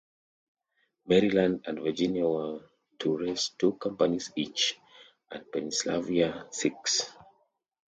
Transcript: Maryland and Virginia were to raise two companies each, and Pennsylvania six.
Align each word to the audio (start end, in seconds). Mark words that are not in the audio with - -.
Maryland 1.05 1.63
and 1.67 1.79
Virginia 1.79 2.25
were 2.27 2.65
to 2.97 3.15
raise 3.19 3.49
two 3.49 3.73
companies 3.73 4.31
each, 4.35 4.79
and 5.29 5.45
Pennsylvania 5.51 6.47
six. 6.49 7.07